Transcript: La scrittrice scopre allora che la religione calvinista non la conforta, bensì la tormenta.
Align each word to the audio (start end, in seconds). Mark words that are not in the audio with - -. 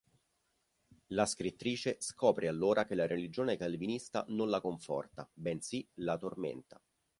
La 1.09 1.27
scrittrice 1.27 1.97
scopre 1.99 2.47
allora 2.47 2.85
che 2.85 2.95
la 2.95 3.05
religione 3.05 3.55
calvinista 3.55 4.25
non 4.29 4.49
la 4.49 4.59
conforta, 4.59 5.29
bensì 5.31 5.87
la 5.97 6.17
tormenta. 6.17 6.81